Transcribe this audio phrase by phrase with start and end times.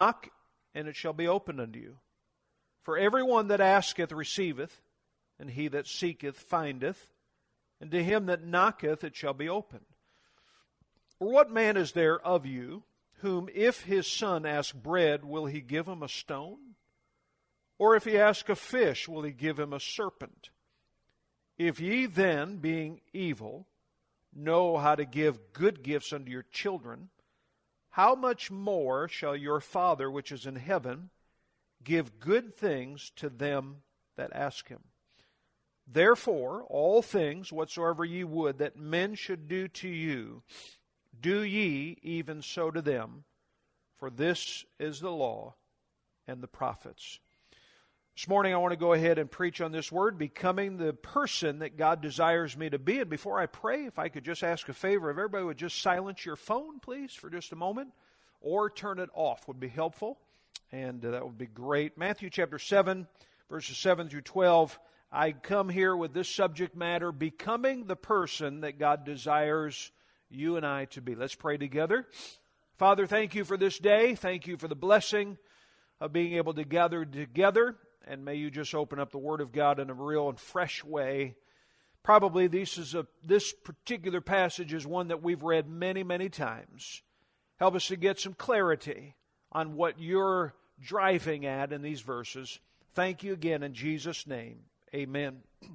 [0.00, 0.30] Knock,
[0.74, 1.98] and it shall be opened unto you.
[2.82, 4.80] For everyone that asketh receiveth,
[5.38, 7.12] and he that seeketh findeth,
[7.80, 9.84] and to him that knocketh it shall be opened.
[11.18, 12.82] Or what man is there of you,
[13.18, 16.74] whom if his son ask bread, will he give him a stone?
[17.78, 20.50] Or if he ask a fish, will he give him a serpent?
[21.58, 23.66] If ye then, being evil,
[24.34, 27.10] know how to give good gifts unto your children,
[27.90, 31.10] how much more shall your Father which is in heaven
[31.82, 33.82] give good things to them
[34.16, 34.84] that ask him?
[35.86, 40.42] Therefore, all things whatsoever ye would that men should do to you,
[41.20, 43.24] do ye even so to them,
[43.98, 45.54] for this is the law
[46.28, 47.18] and the prophets.
[48.20, 51.60] This morning, I want to go ahead and preach on this word, becoming the person
[51.60, 53.00] that God desires me to be.
[53.00, 55.80] And before I pray, if I could just ask a favor, if everybody would just
[55.80, 57.94] silence your phone, please, for just a moment,
[58.42, 60.18] or turn it off, would be helpful.
[60.70, 61.96] And uh, that would be great.
[61.96, 63.06] Matthew chapter 7,
[63.48, 64.78] verses 7 through 12.
[65.10, 69.92] I come here with this subject matter becoming the person that God desires
[70.28, 71.14] you and I to be.
[71.14, 72.06] Let's pray together.
[72.76, 74.14] Father, thank you for this day.
[74.14, 75.38] Thank you for the blessing
[76.02, 79.52] of being able to gather together and may you just open up the Word of
[79.52, 81.34] God in a real and fresh way.
[82.02, 87.02] Probably this is a this particular passage is one that we've read many, many times.
[87.58, 89.14] Help us to get some clarity
[89.52, 92.58] on what you're driving at in these verses.
[92.94, 94.60] Thank you again in Jesus' name.
[94.94, 95.42] Amen.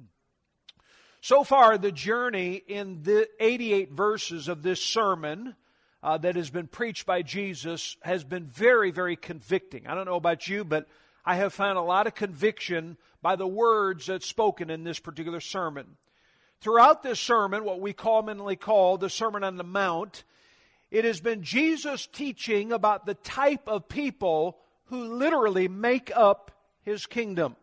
[1.22, 5.56] So far, the journey in the 88 verses of this sermon
[6.00, 9.88] uh, that has been preached by Jesus has been very, very convicting.
[9.88, 10.86] I don't know about you, but
[11.26, 15.40] I have found a lot of conviction by the words that's spoken in this particular
[15.40, 15.96] sermon.
[16.60, 20.22] Throughout this sermon, what we commonly call the Sermon on the Mount,
[20.92, 27.06] it has been Jesus teaching about the type of people who literally make up his
[27.06, 27.56] kingdom.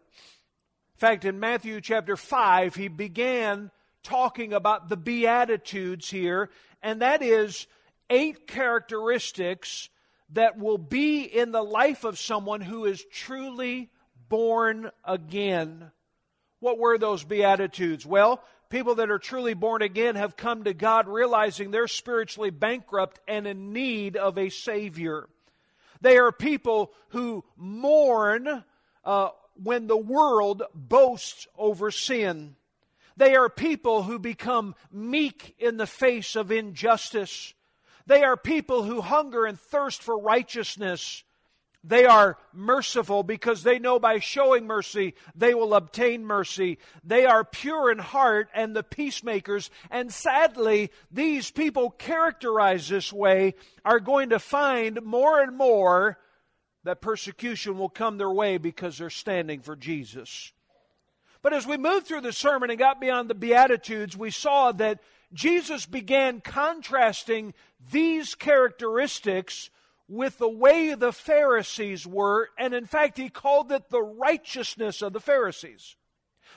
[0.96, 3.72] In fact, in Matthew chapter 5, he began
[4.04, 6.50] talking about the Beatitudes here,
[6.82, 7.66] and that is
[8.10, 9.90] eight characteristics
[10.34, 13.90] that will be in the life of someone who is truly
[14.30, 15.92] born again.
[16.60, 18.06] What were those Beatitudes?
[18.06, 23.20] Well, people that are truly born again have come to God realizing they're spiritually bankrupt
[23.28, 25.28] and in need of a Savior.
[26.02, 28.64] They are people who mourn
[29.06, 29.30] uh,
[29.62, 32.56] when the world boasts over sin.
[33.16, 37.54] They are people who become meek in the face of injustice.
[38.06, 41.24] They are people who hunger and thirst for righteousness.
[41.86, 46.78] They are merciful because they know by showing mercy they will obtain mercy.
[47.04, 49.70] They are pure in heart and the peacemakers.
[49.92, 56.18] And sadly, these people characterized this way are going to find more and more
[56.86, 60.54] that persecution will come their way because they're standing for Jesus.
[61.42, 65.00] But as we moved through the sermon and got beyond the Beatitudes, we saw that
[65.34, 67.54] Jesus began contrasting
[67.92, 69.70] these characteristics
[70.08, 75.14] with the way the Pharisees were, and in fact, he called it the righteousness of
[75.14, 75.96] the Pharisees.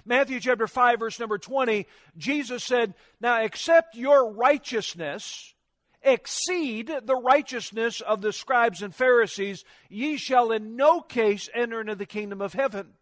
[0.05, 5.55] Matthew chapter 5, verse number 20, Jesus said, Now, except your righteousness
[6.03, 11.95] exceed the righteousness of the scribes and Pharisees, ye shall in no case enter into
[11.95, 12.93] the kingdom of heaven.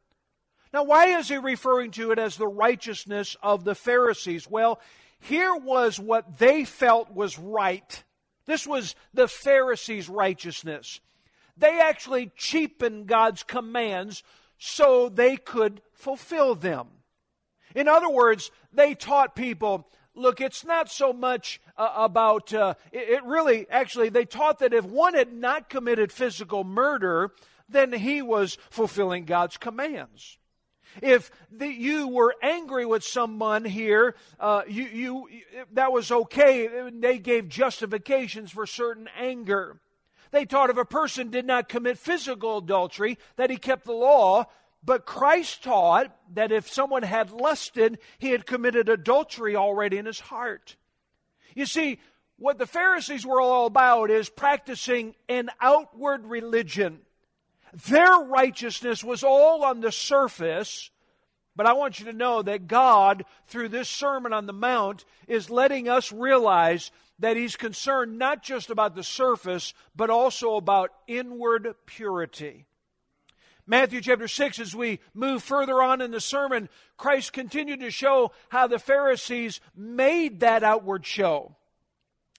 [0.73, 4.49] Now, why is he referring to it as the righteousness of the Pharisees?
[4.49, 4.81] Well,
[5.25, 8.05] here was what they felt was right.
[8.47, 11.01] This was the Pharisees' righteousness.
[11.57, 14.23] They actually cheapened God's commands
[14.59, 16.89] so they could fulfill them.
[17.75, 23.09] In other words, they taught people look, it's not so much uh, about, uh, it,
[23.09, 27.33] it really, actually, they taught that if one had not committed physical murder,
[27.69, 30.39] then he was fulfilling God's commands.
[31.03, 35.29] If the, you were angry with someone here, uh, you, you,
[35.73, 36.91] that was okay.
[36.93, 39.81] They gave justifications for certain anger.
[40.31, 44.47] They taught if a person did not commit physical adultery, that he kept the law.
[44.85, 50.21] But Christ taught that if someone had lusted, he had committed adultery already in his
[50.21, 50.77] heart.
[51.55, 52.01] You see,
[52.37, 57.01] what the Pharisees were all about is practicing an outward religion.
[57.89, 60.91] Their righteousness was all on the surface,
[61.57, 65.51] but I want you to know that God, through this Sermon on the Mount, is
[65.51, 71.75] letting us realize that He's concerned not just about the surface, but also about inward
[71.87, 72.67] purity.
[73.67, 78.33] Matthew chapter 6, as we move further on in the sermon, Christ continued to show
[78.51, 81.57] how the Pharisees made that outward show.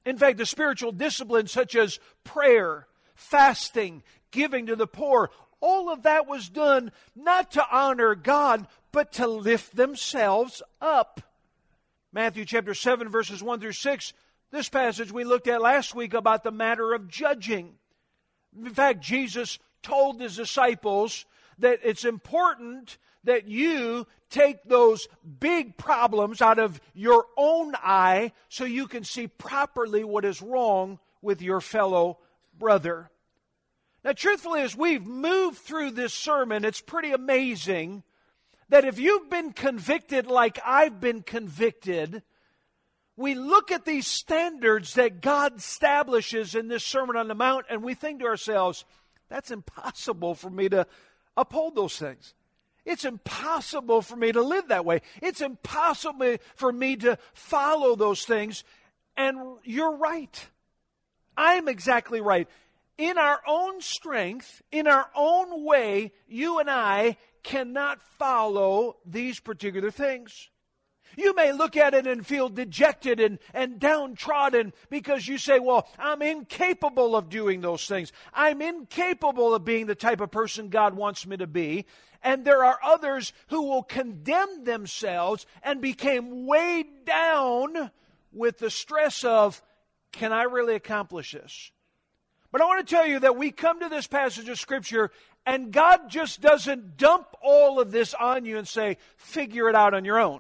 [0.06, 5.32] In fact, the spiritual disciplines such as prayer, fasting, giving to the poor.
[5.62, 11.22] All of that was done not to honor God, but to lift themselves up.
[12.14, 14.14] Matthew chapter 7, verses 1 through 6,
[14.52, 17.74] this passage we looked at last week about the matter of judging.
[18.58, 21.26] In fact, Jesus told his disciples
[21.60, 25.08] that it's important that you take those
[25.40, 31.00] big problems out of your own eye so you can see properly what is wrong
[31.22, 32.18] with your fellow
[32.57, 33.10] brother.
[34.04, 38.04] Now, truthfully, as we've moved through this sermon, it's pretty amazing
[38.69, 42.24] that if you've been convicted like I've been convicted,
[43.18, 47.84] we look at these standards that God establishes in this Sermon on the Mount and
[47.84, 48.86] we think to ourselves,
[49.30, 50.86] that's impossible for me to
[51.38, 52.34] uphold those things.
[52.86, 55.02] It's impossible for me to live that way.
[55.22, 58.63] It's impossible for me to follow those things.
[59.18, 60.48] And you're right.
[61.38, 62.48] I'm exactly right.
[62.98, 69.92] In our own strength, in our own way, you and I cannot follow these particular
[69.92, 70.50] things.
[71.18, 75.88] You may look at it and feel dejected and, and downtrodden because you say, Well,
[75.98, 78.12] I'm incapable of doing those things.
[78.34, 81.86] I'm incapable of being the type of person God wants me to be.
[82.22, 87.92] And there are others who will condemn themselves and became weighed down
[88.34, 89.62] with the stress of,
[90.16, 91.72] Can I really accomplish this?
[92.52, 95.12] But I want to tell you that we come to this passage of Scripture
[95.46, 99.94] and God just doesn't dump all of this on you and say, figure it out
[99.94, 100.40] on your own.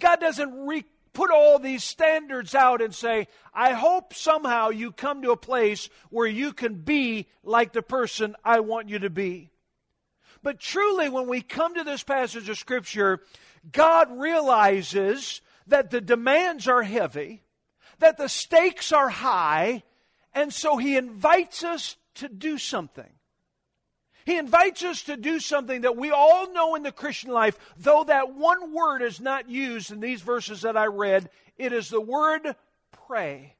[0.00, 5.22] God doesn't re- put all these standards out and say, I hope somehow you come
[5.22, 9.50] to a place where you can be like the person I want you to be.
[10.42, 13.20] But truly, when we come to this passage of Scripture,
[13.70, 17.44] God realizes that the demands are heavy,
[18.02, 19.82] that the stakes are high,
[20.34, 23.08] and so He invites us to do something.
[24.24, 28.04] He invites us to do something that we all know in the Christian life, though
[28.04, 31.28] that one word is not used in these verses that I read.
[31.56, 32.54] It is the word
[33.08, 33.56] pray.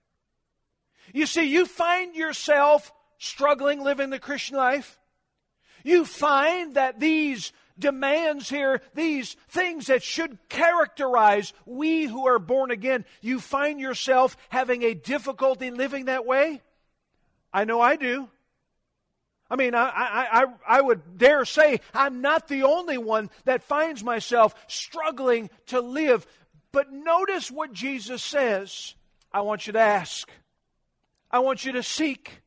[1.12, 4.98] You see, you find yourself struggling living the Christian life.
[5.84, 12.70] You find that these demands here, these things that should characterize we who are born
[12.70, 16.62] again, you find yourself having a difficulty living that way?
[17.52, 18.28] I know I do.
[19.50, 23.62] I mean, I, I, I, I would dare say I'm not the only one that
[23.62, 26.26] finds myself struggling to live.
[26.72, 28.94] But notice what Jesus says.
[29.30, 30.30] I want you to ask.
[31.30, 32.41] I want you to seek.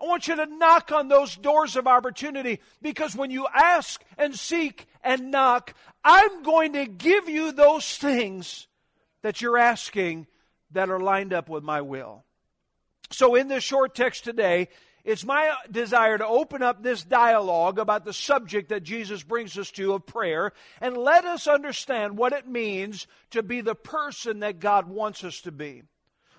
[0.00, 4.34] I want you to knock on those doors of opportunity because when you ask and
[4.34, 8.66] seek and knock, I'm going to give you those things
[9.22, 10.26] that you're asking
[10.70, 12.24] that are lined up with my will.
[13.10, 14.68] So, in this short text today,
[15.04, 19.70] it's my desire to open up this dialogue about the subject that Jesus brings us
[19.72, 24.60] to of prayer and let us understand what it means to be the person that
[24.60, 25.82] God wants us to be.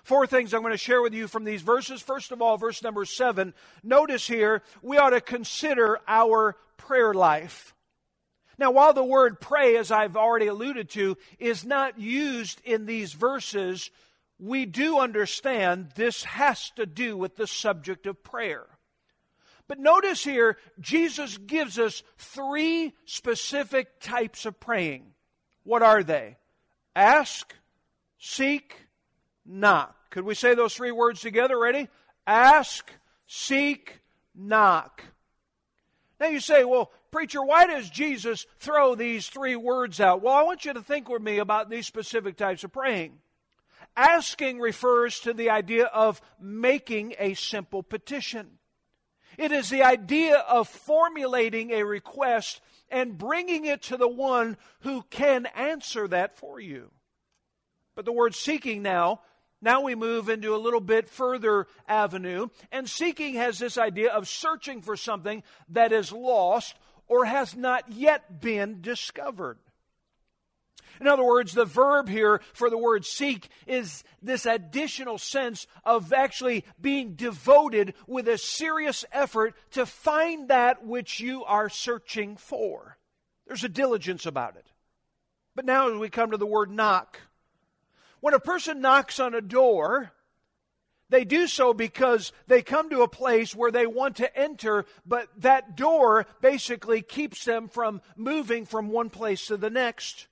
[0.02, 2.02] Four things I'm going to share with you from these verses.
[2.02, 3.54] First of all, verse number seven.
[3.82, 7.74] Notice here, we ought to consider our prayer life.
[8.58, 13.12] Now, while the word pray, as I've already alluded to, is not used in these
[13.12, 13.90] verses,
[14.38, 18.66] we do understand this has to do with the subject of prayer.
[19.68, 25.14] But notice here, Jesus gives us three specific types of praying.
[25.62, 26.36] What are they?
[26.94, 27.54] Ask,
[28.18, 28.74] seek,
[29.44, 29.96] knock.
[30.10, 31.58] Could we say those three words together?
[31.58, 31.88] Ready?
[32.26, 32.90] Ask,
[33.26, 34.00] seek,
[34.34, 35.02] knock.
[36.20, 40.22] Now you say, well, preacher, why does Jesus throw these three words out?
[40.22, 43.18] Well, I want you to think with me about these specific types of praying.
[43.96, 48.58] Asking refers to the idea of making a simple petition.
[49.36, 55.02] It is the idea of formulating a request and bringing it to the one who
[55.10, 56.90] can answer that for you.
[57.94, 59.20] But the word seeking now,
[59.62, 62.48] now we move into a little bit further avenue.
[62.72, 66.74] And seeking has this idea of searching for something that is lost
[67.06, 69.58] or has not yet been discovered.
[71.00, 76.12] In other words, the verb here for the word seek is this additional sense of
[76.12, 82.98] actually being devoted with a serious effort to find that which you are searching for.
[83.46, 84.66] There's a diligence about it.
[85.54, 87.18] But now, as we come to the word knock,
[88.22, 90.12] when a person knocks on a door,
[91.08, 95.28] they do so because they come to a place where they want to enter, but
[95.38, 100.28] that door basically keeps them from moving from one place to the next.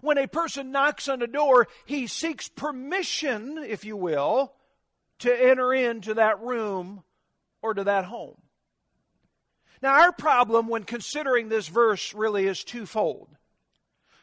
[0.00, 4.54] When a person knocks on a door, he seeks permission, if you will,
[5.18, 7.04] to enter into that room
[7.60, 8.40] or to that home.
[9.82, 13.28] Now, our problem when considering this verse really is twofold.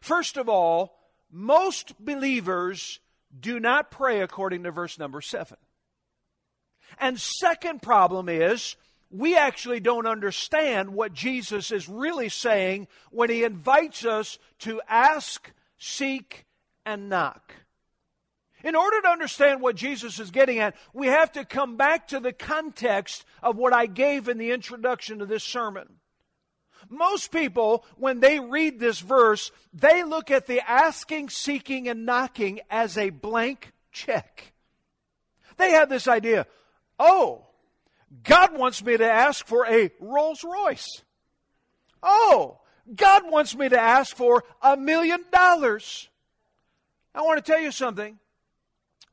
[0.02, 0.95] First of all,
[1.36, 3.02] most believers
[3.38, 5.58] do not pray according to verse number 7.
[6.98, 8.78] And second problem is
[9.12, 15.52] we actually don't understand what Jesus is really saying when he invites us to ask,
[15.78, 16.46] seek,
[16.86, 17.54] and knock.
[18.64, 22.22] In order to understand what Jesus is getting at, we have to come back to
[22.22, 26.00] the context of what I gave in the introduction to this sermon.
[26.90, 32.60] Most people, when they read this verse, they look at the asking, seeking, and knocking
[32.70, 34.54] as a blank check.
[35.58, 36.48] They have this idea
[36.98, 37.46] oh,
[38.24, 41.04] God wants me to ask for a Rolls Royce.
[42.02, 42.60] Oh,
[42.94, 46.08] God wants me to ask for a million dollars.
[47.14, 48.20] I want to tell you something.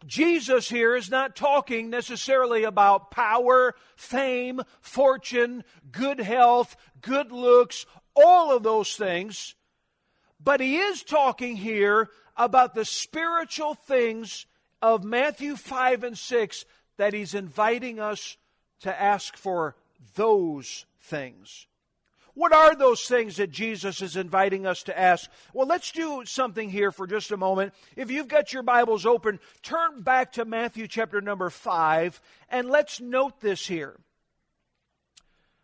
[0.07, 8.55] Jesus here is not talking necessarily about power, fame, fortune, good health, good looks, all
[8.55, 9.55] of those things.
[10.43, 14.47] But he is talking here about the spiritual things
[14.81, 16.65] of Matthew 5 and 6
[16.97, 18.37] that he's inviting us
[18.81, 19.77] to ask for
[20.17, 21.67] those things.
[22.35, 25.31] What are those things that Jesus is inviting us to ask?
[25.53, 27.75] Well, let's do something here for just a moment.
[27.95, 33.01] If you've got your Bibles open, turn back to Matthew chapter number 5, and let's
[33.01, 33.99] note this here.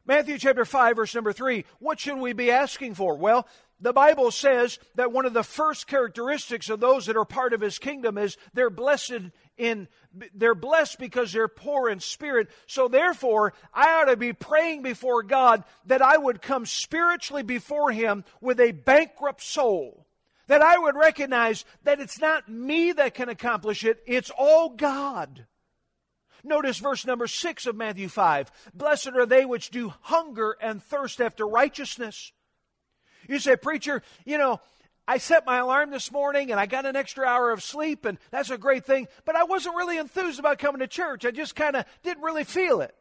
[0.04, 1.64] Matthew chapter 5, verse number 3.
[1.78, 3.16] What should we be asking for?
[3.16, 3.46] Well,
[3.80, 7.60] the Bible says that one of the first characteristics of those that are part of
[7.60, 9.88] his kingdom is they're blessed in
[10.34, 12.48] they're blessed because they're poor in spirit.
[12.66, 17.92] So therefore, I ought to be praying before God that I would come spiritually before
[17.92, 20.06] him with a bankrupt soul.
[20.46, 25.46] That I would recognize that it's not me that can accomplish it, it's all God.
[26.42, 28.50] Notice verse number 6 of Matthew 5.
[28.72, 32.32] Blessed are they which do hunger and thirst after righteousness
[33.28, 34.60] you say, Preacher, you know,
[35.08, 38.18] I set my alarm this morning and I got an extra hour of sleep, and
[38.30, 41.24] that's a great thing, but I wasn't really enthused about coming to church.
[41.24, 42.94] I just kind of didn't really feel it.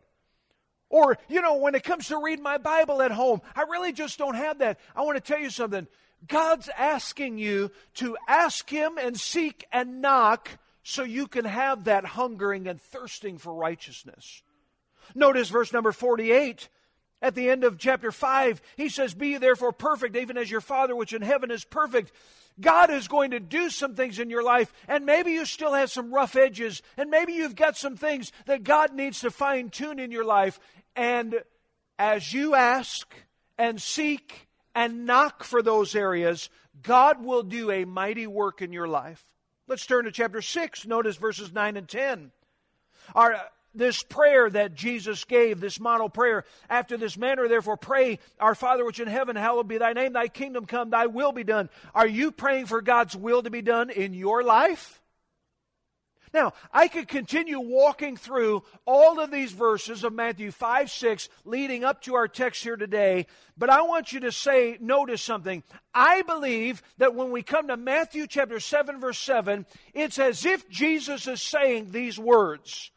[0.89, 4.17] Or, you know, when it comes to reading my Bible at home, I really just
[4.17, 4.79] don't have that.
[4.95, 5.85] I want to tell you something.
[6.25, 10.49] God's asking you to ask Him and seek and knock
[10.83, 14.43] so you can have that hungering and thirsting for righteousness.
[15.13, 16.69] Notice verse number 48
[17.21, 20.95] at the end of chapter 5, he says, Be therefore perfect, even as your Father
[20.95, 22.11] which in heaven is perfect.
[22.59, 25.91] God is going to do some things in your life, and maybe you still have
[25.91, 29.99] some rough edges, and maybe you've got some things that God needs to fine tune
[29.99, 30.59] in your life.
[30.95, 31.41] And
[31.99, 33.13] as you ask
[33.57, 36.49] and seek and knock for those areas,
[36.81, 39.23] God will do a mighty work in your life.
[39.67, 40.87] Let's turn to chapter 6.
[40.87, 42.31] Notice verses 9 and 10.
[43.15, 43.39] Our,
[43.77, 46.45] this prayer that Jesus gave, this model prayer.
[46.69, 50.27] After this manner, therefore, pray, Our Father which in heaven, hallowed be thy name, thy
[50.27, 51.69] kingdom come, thy will be done.
[51.93, 55.01] Are you praying for God's will to be done in your life?
[56.33, 61.83] Now, I could continue walking through all of these verses of Matthew 5, 6, leading
[61.83, 65.63] up to our text here today, but I want you to say, notice something.
[65.93, 70.69] I believe that when we come to Matthew chapter 7, verse 7, it's as if
[70.69, 72.91] Jesus is saying these words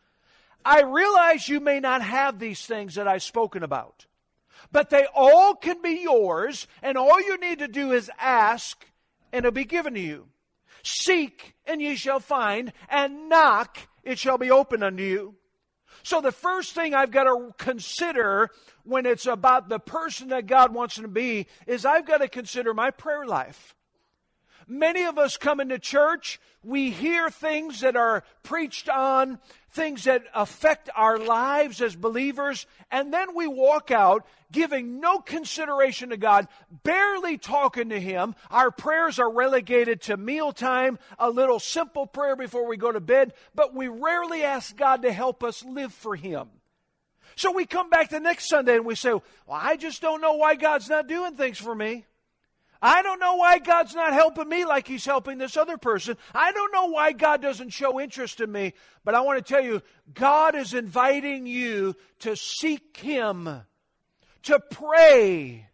[0.64, 4.06] I realize you may not have these things that I've spoken about,
[4.72, 8.84] but they all can be yours, and all you need to do is ask,
[9.32, 10.28] and it'll be given to you.
[10.82, 15.34] Seek, and ye shall find, and knock, it shall be open unto you.
[16.02, 18.50] So, the first thing I've got to consider
[18.84, 22.72] when it's about the person that God wants to be is I've got to consider
[22.72, 23.74] my prayer life.
[24.66, 29.38] Many of us come into church, we hear things that are preached on,
[29.72, 36.10] things that affect our lives as believers, and then we walk out giving no consideration
[36.10, 36.48] to God,
[36.82, 38.34] barely talking to Him.
[38.50, 43.32] Our prayers are relegated to mealtime, a little simple prayer before we go to bed,
[43.54, 46.48] but we rarely ask God to help us live for Him.
[47.36, 50.34] So we come back the next Sunday and we say, Well, I just don't know
[50.34, 52.04] why God's not doing things for me.
[52.82, 56.16] I don't know why God's not helping me like He's helping this other person.
[56.34, 58.72] I don't know why God doesn't show interest in me.
[59.04, 59.82] But I want to tell you,
[60.14, 63.48] God is inviting you to seek Him,
[64.44, 65.68] to pray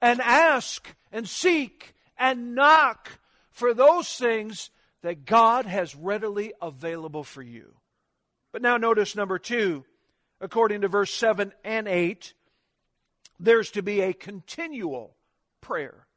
[0.00, 4.70] and ask and seek and knock for those things
[5.02, 7.74] that God has readily available for you.
[8.50, 9.84] But now notice number two,
[10.40, 12.34] according to verse 7 and 8,
[13.38, 15.14] there's to be a continual
[15.60, 16.07] prayer.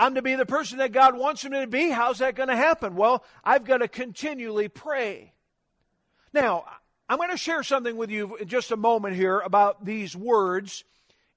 [0.00, 1.90] I'm to be the person that God wants me to be.
[1.90, 2.96] How's that going to happen?
[2.96, 5.34] Well, I've got to continually pray.
[6.32, 6.64] Now,
[7.06, 10.84] I'm going to share something with you in just a moment here about these words.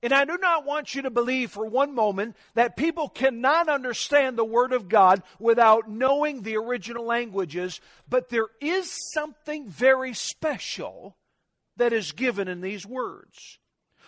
[0.01, 4.37] And I do not want you to believe for one moment that people cannot understand
[4.37, 11.17] the Word of God without knowing the original languages, but there is something very special
[11.75, 13.59] that is given in these words.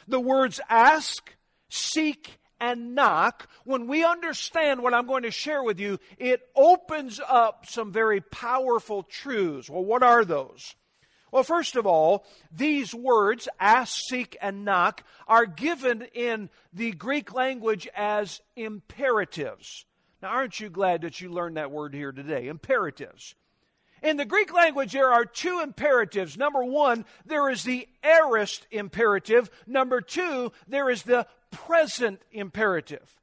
[0.07, 1.35] The words ask,
[1.67, 7.19] seek, and knock, when we understand what I'm going to share with you, it opens
[7.27, 9.69] up some very powerful truths.
[9.69, 10.75] Well, what are those?
[11.31, 17.33] Well, first of all, these words, ask, seek, and knock, are given in the Greek
[17.33, 19.85] language as imperatives.
[20.21, 22.47] Now, aren't you glad that you learned that word here today?
[22.47, 23.35] Imperatives.
[24.01, 26.37] In the Greek language, there are two imperatives.
[26.37, 29.49] Number one, there is the aorist imperative.
[29.65, 33.15] Number two, there is the present imperative.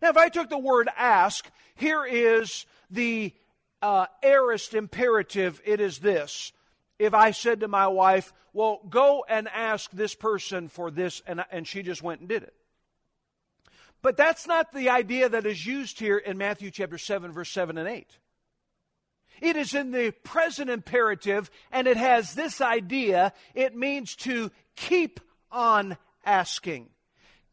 [0.00, 3.32] Now, if I took the word ask, here is the
[3.80, 5.62] uh, aorist imperative.
[5.64, 6.52] It is this
[6.98, 11.44] if I said to my wife, Well, go and ask this person for this, and,
[11.50, 12.54] and she just went and did it.
[14.02, 17.78] But that's not the idea that is used here in Matthew chapter 7, verse 7
[17.78, 18.18] and 8.
[19.40, 25.20] It is in the present imperative, and it has this idea it means to keep
[25.50, 26.88] on asking,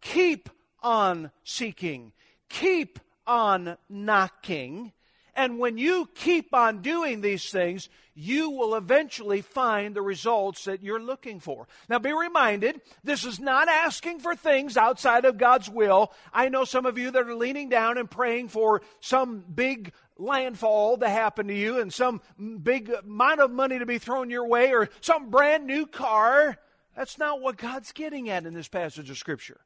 [0.01, 0.49] keep
[0.81, 2.13] on seeking,
[2.49, 4.91] keep on knocking.
[5.35, 10.83] And when you keep on doing these things, you will eventually find the results that
[10.83, 11.67] you're looking for.
[11.87, 16.11] Now, be reminded, this is not asking for things outside of God's will.
[16.33, 20.97] I know some of you that are leaning down and praying for some big landfall
[20.97, 22.19] to happen to you and some
[22.61, 26.57] big amount of money to be thrown your way or some brand new car.
[26.97, 29.61] That's not what God's getting at in this passage of Scripture.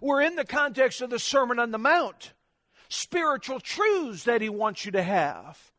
[0.00, 2.32] We're in the context of the Sermon on the Mount
[2.88, 5.72] spiritual truths that He wants you to have.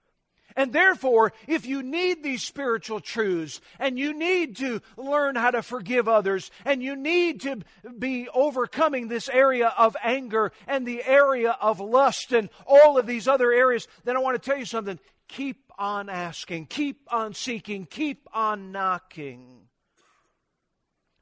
[0.56, 5.62] And therefore, if you need these spiritual truths and you need to learn how to
[5.62, 7.62] forgive others and you need to
[7.98, 13.28] be overcoming this area of anger and the area of lust and all of these
[13.28, 15.00] other areas, then I want to tell you something.
[15.30, 19.70] Keep on asking, keep on seeking, keep on knocking.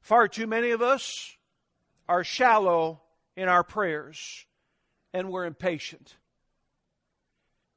[0.01, 1.36] Far too many of us
[2.07, 3.01] are shallow
[3.35, 4.45] in our prayers
[5.13, 6.15] and we're impatient.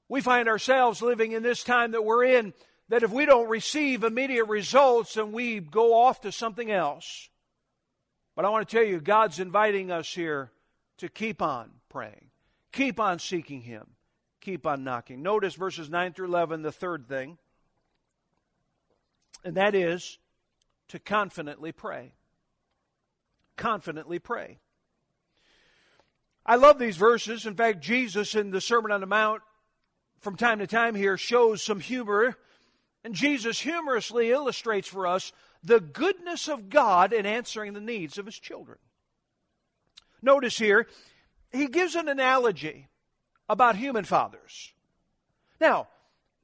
[0.08, 2.52] We find ourselves living in this time that we're in
[2.88, 7.28] that if we don't receive immediate results, then we go off to something else.
[8.34, 10.50] But I want to tell you, God's inviting us here
[10.98, 12.30] to keep on praying,
[12.72, 13.86] keep on seeking Him,
[14.40, 15.22] keep on knocking.
[15.22, 17.38] Notice verses 9 through 11, the third thing,
[19.44, 20.18] and that is
[20.88, 22.12] to confidently pray.
[23.60, 24.58] Confidently pray.
[26.46, 27.44] I love these verses.
[27.44, 29.42] In fact, Jesus in the Sermon on the Mount,
[30.18, 32.38] from time to time here, shows some humor.
[33.04, 38.24] And Jesus humorously illustrates for us the goodness of God in answering the needs of
[38.24, 38.78] his children.
[40.22, 40.86] Notice here,
[41.52, 42.88] he gives an analogy
[43.46, 44.72] about human fathers.
[45.60, 45.88] Now,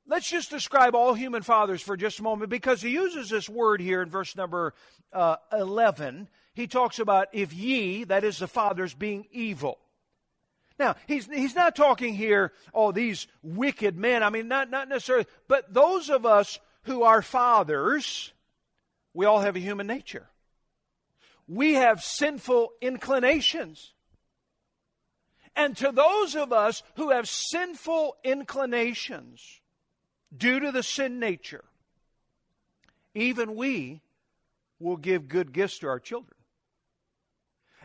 [0.06, 3.80] let's just describe all human fathers for just a moment because he uses this word
[3.80, 4.74] here in verse number
[5.14, 6.28] uh, 11.
[6.56, 9.78] He talks about if ye, that is the fathers, being evil.
[10.78, 14.22] Now, he's, he's not talking here, oh, these wicked men.
[14.22, 18.32] I mean, not, not necessarily, but those of us who are fathers,
[19.12, 20.28] we all have a human nature.
[21.46, 23.92] We have sinful inclinations.
[25.54, 29.60] And to those of us who have sinful inclinations
[30.34, 31.64] due to the sin nature,
[33.14, 34.00] even we
[34.78, 36.35] will give good gifts to our children.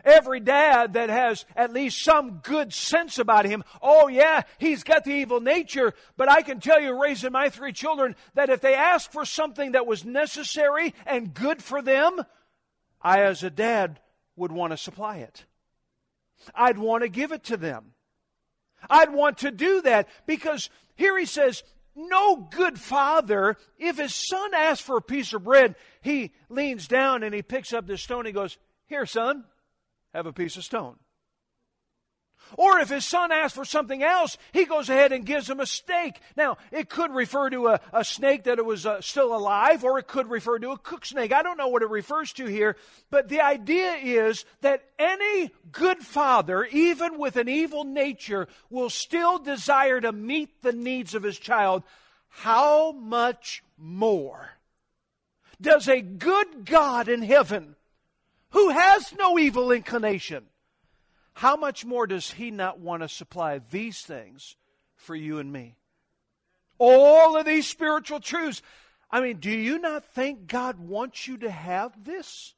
[0.04, 5.04] Every dad that has at least some good sense about him, oh yeah, he's got
[5.04, 8.74] the evil nature, but I can tell you, raising my three children, that if they
[8.74, 12.20] asked for something that was necessary and good for them,
[13.00, 14.00] I, as a dad,
[14.36, 15.44] would want to supply it.
[16.54, 17.92] I'd want to give it to them.
[18.90, 21.62] I'd want to do that because here he says,
[21.94, 27.22] no good father, if his son asks for a piece of bread, he leans down
[27.22, 28.26] and he picks up this stone.
[28.26, 29.44] He goes, Here, son,
[30.14, 30.96] have a piece of stone.
[32.58, 35.66] Or if his son asks for something else, he goes ahead and gives him a
[35.66, 36.20] steak.
[36.36, 40.06] Now, it could refer to a, a snake that was uh, still alive, or it
[40.06, 41.32] could refer to a cook snake.
[41.32, 42.76] I don't know what it refers to here,
[43.10, 49.38] but the idea is that any good father, even with an evil nature, will still
[49.38, 51.82] desire to meet the needs of his child.
[52.28, 54.50] How much more
[55.60, 57.76] does a good God in heaven
[58.52, 60.44] who has no evil inclination,
[61.34, 64.56] how much more does he not want to supply these things
[64.94, 65.76] for you and me?
[66.78, 68.62] All of these spiritual truths.
[69.10, 72.54] I mean, do you not think God wants you to have this?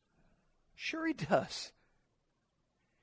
[0.75, 1.73] Sure, He does.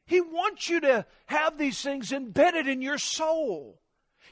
[0.06, 3.81] He wants you to have these things embedded in your soul.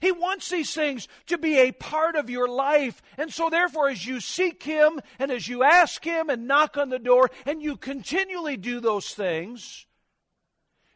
[0.01, 3.01] He wants these things to be a part of your life.
[3.17, 6.89] And so, therefore, as you seek Him and as you ask Him and knock on
[6.89, 9.85] the door and you continually do those things,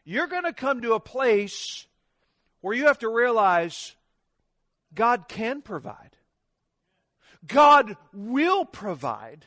[0.05, 1.87] you're going to come to a place
[2.61, 3.95] where you have to realize
[4.93, 6.15] God can provide.
[7.45, 9.45] God will provide.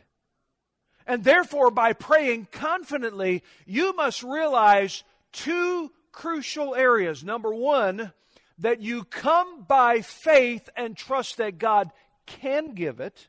[1.06, 7.22] And therefore, by praying confidently, you must realize two crucial areas.
[7.22, 8.12] Number one,
[8.58, 11.90] that you come by faith and trust that God
[12.26, 13.28] can give it.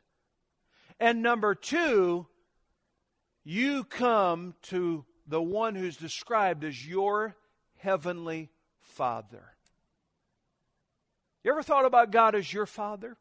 [0.98, 2.26] And number two,
[3.44, 7.36] you come to the one who's described as your
[7.76, 9.44] heavenly Father.
[11.44, 13.16] You ever thought about God as your Father?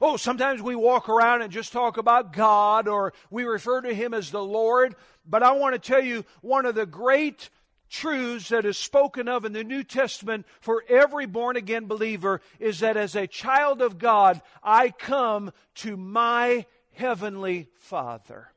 [0.00, 4.14] Oh, sometimes we walk around and just talk about God or we refer to Him
[4.14, 4.94] as the Lord.
[5.24, 7.50] But I want to tell you one of the great
[7.88, 12.80] truths that is spoken of in the New Testament for every born again believer is
[12.80, 18.50] that as a child of God, I come to my heavenly Father.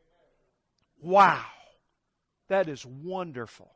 [1.01, 1.45] Wow.
[2.47, 3.71] That is wonderful.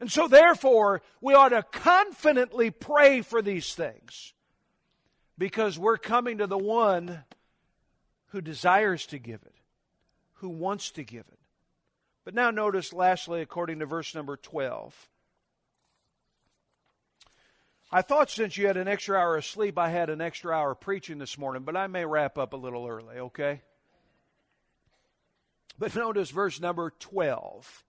[0.00, 4.32] And so, therefore, we ought to confidently pray for these things
[5.36, 7.22] because we're coming to the one
[8.28, 9.54] who desires to give it,
[10.34, 11.39] who wants to give it.
[12.24, 15.08] But now, notice, lastly, according to verse number 12.
[17.92, 20.74] I thought since you had an extra hour of sleep, I had an extra hour
[20.74, 23.62] preaching this morning, but I may wrap up a little early, okay?
[25.76, 27.84] But notice verse number 12.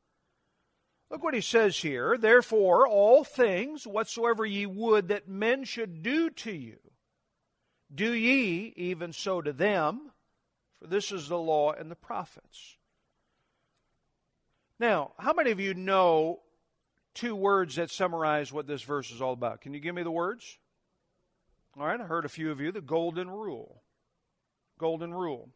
[1.11, 2.17] Look what he says here.
[2.17, 6.79] Therefore, all things whatsoever ye would that men should do to you,
[7.93, 10.13] do ye even so to them,
[10.79, 12.77] for this is the law and the prophets.
[14.81, 16.39] Now, how many of you know
[17.13, 19.61] two words that summarize what this verse is all about?
[19.61, 20.57] Can you give me the words?
[21.79, 22.71] All right, I heard a few of you.
[22.71, 23.83] The golden rule.
[24.79, 25.49] Golden rule.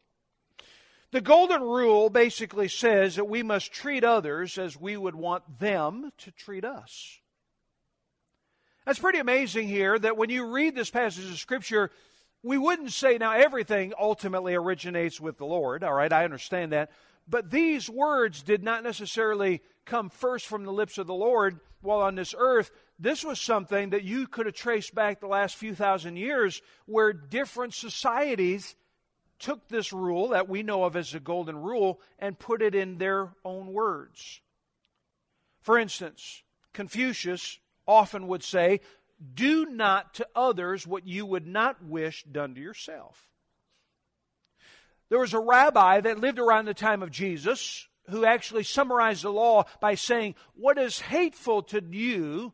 [1.10, 6.12] The golden rule basically says that we must treat others as we would want them
[6.18, 7.18] to treat us.
[8.84, 11.90] That's pretty amazing here that when you read this passage of Scripture,
[12.44, 15.82] we wouldn't say now everything ultimately originates with the Lord.
[15.82, 16.92] All right, I understand that.
[17.28, 22.00] But these words did not necessarily come first from the lips of the Lord while
[22.00, 22.70] on this earth.
[22.98, 27.12] This was something that you could have traced back the last few thousand years where
[27.12, 28.74] different societies
[29.38, 32.98] took this rule that we know of as the golden rule and put it in
[32.98, 34.40] their own words.
[35.60, 38.80] For instance, Confucius often would say,
[39.34, 43.28] Do not to others what you would not wish done to yourself.
[45.08, 49.30] There was a rabbi that lived around the time of Jesus who actually summarized the
[49.30, 52.52] law by saying, What is hateful to you,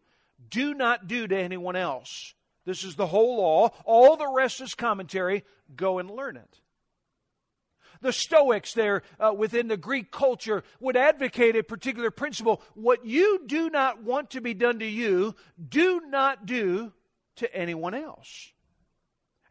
[0.48, 2.34] do not do to anyone else.
[2.64, 3.70] This is the whole law.
[3.84, 5.44] All the rest is commentary.
[5.74, 6.60] Go and learn it
[8.02, 12.60] the Stoics there uh, within the Greek culture would advocate a particular principle.
[12.74, 15.34] What you do not want to be done to you,
[15.68, 16.92] do not do
[17.36, 18.52] to anyone else.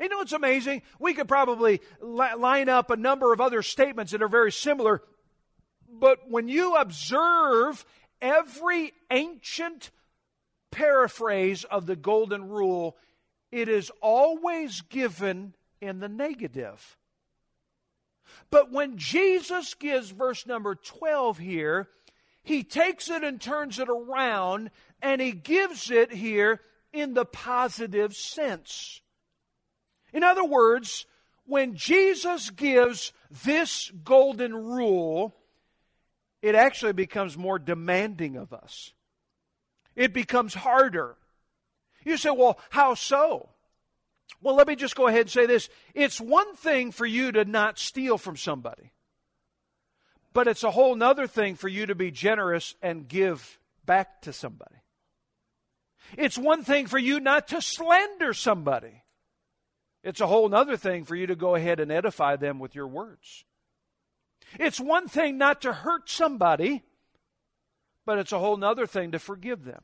[0.02, 0.82] You know what's amazing?
[1.00, 5.04] We could probably li- line up a number of other statements that are very similar,
[5.88, 7.86] but when you observe
[8.20, 9.92] every ancient
[10.72, 12.98] paraphrase of the Golden Rule,
[13.52, 16.98] it is always given in the negative.
[18.50, 21.90] But when Jesus gives verse number 12 here,
[22.44, 26.62] he takes it and turns it around and he gives it here
[26.92, 29.02] in the positive sense.
[30.14, 31.06] In other words,
[31.46, 35.36] when Jesus gives this golden rule,
[36.42, 38.94] it actually becomes more demanding of us.
[39.96, 41.16] It becomes harder.
[42.04, 43.50] You say, well, how so?
[44.42, 45.70] Well, let me just go ahead and say this.
[45.94, 48.92] It's one thing for you to not steal from somebody,
[50.34, 54.34] but it's a whole other thing for you to be generous and give back to
[54.34, 54.78] somebody.
[56.18, 59.01] It's one thing for you not to slander somebody.
[60.04, 62.88] It's a whole other thing for you to go ahead and edify them with your
[62.88, 63.46] words.
[64.60, 66.84] It's one thing not to hurt somebody,
[68.06, 69.84] but it's a whole other thing to forgive them.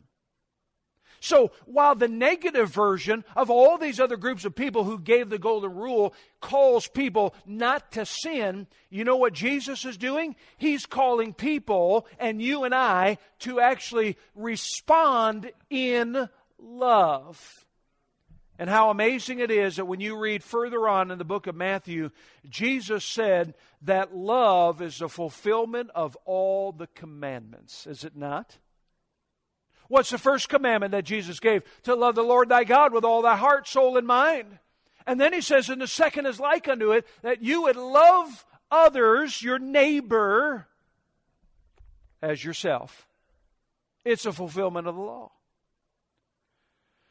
[1.19, 5.39] So while the negative version of all these other groups of people who gave the
[5.39, 10.35] golden rule calls people not to sin, you know what Jesus is doing?
[10.57, 17.66] He's calling people and you and I to actually respond in love.
[18.59, 21.55] And how amazing it is that when you read further on in the book of
[21.55, 22.09] Matthew,
[22.49, 28.57] Jesus said that love is the fulfillment of all the commandments, is it not?
[29.89, 31.63] What's the first commandment that Jesus gave?
[31.83, 34.57] To love the Lord thy God with all thy heart, soul, and mind.
[35.05, 38.45] And then he says, and the second is like unto it, that you would love
[38.69, 40.67] others, your neighbor,
[42.21, 43.07] as yourself.
[44.03, 45.31] It's a fulfillment of the law.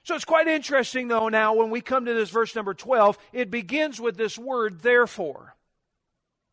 [0.06, 3.50] So it's quite interesting, though, now when we come to this verse number 12, it
[3.50, 5.56] begins with this word, therefore.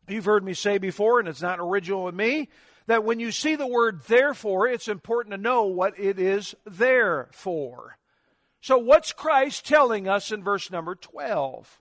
[0.08, 2.48] You've heard me say before, and it's not original with me,
[2.88, 7.28] that when you see the word therefore, it's important to know what it is there
[7.30, 7.96] for.
[8.60, 11.80] So, what's Christ telling us in verse number 12?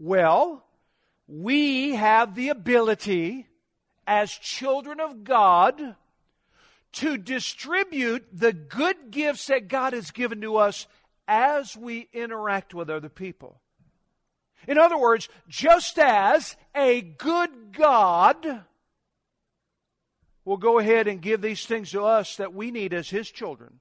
[0.00, 0.66] Well,
[1.28, 3.46] we have the ability
[4.08, 5.94] as children of God
[6.92, 10.86] to distribute the good gifts that God has given to us
[11.28, 13.60] as we interact with other people.
[14.66, 18.64] In other words, just as a good God
[20.44, 23.80] will go ahead and give these things to us that we need as His children,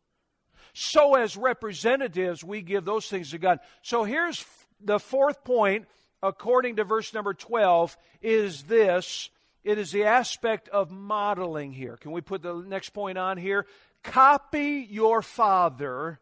[0.73, 3.59] so as representatives, we give those things to God.
[3.81, 4.45] So here's
[4.79, 5.87] the fourth point,
[6.21, 9.29] according to verse number 12, is this
[9.63, 11.97] it is the aspect of modeling here.
[11.97, 13.65] Can we put the next point on here?
[14.03, 16.19] Copy your Father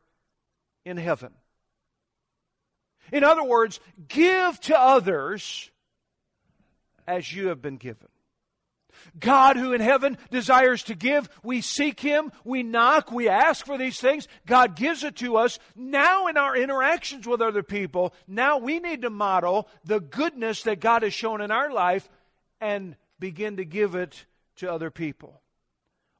[0.85, 1.33] in heaven.
[3.11, 5.69] In other words, give to others
[7.07, 8.07] as you have been given.
[9.19, 13.77] God, who in heaven desires to give, we seek Him, we knock, we ask for
[13.77, 14.27] these things.
[14.45, 15.59] God gives it to us.
[15.75, 20.79] Now, in our interactions with other people, now we need to model the goodness that
[20.79, 22.09] God has shown in our life
[22.59, 24.25] and begin to give it
[24.57, 25.41] to other people.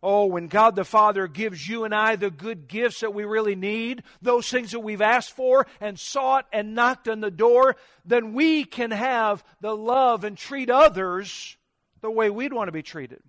[0.04, 3.56] Oh, when God the Father gives you and I the good gifts that we really
[3.56, 8.34] need, those things that we've asked for and sought and knocked on the door, then
[8.34, 11.58] we can have the love and treat others
[12.02, 13.24] the way we'd want to be treated.